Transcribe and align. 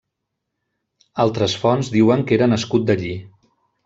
Altres 1.25 1.57
fonts 1.65 1.91
diuen 1.99 2.23
que 2.31 2.39
era 2.39 2.47
nascut 2.55 2.89
d'allí. 2.89 3.13